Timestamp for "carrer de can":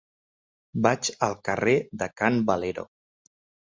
1.49-2.43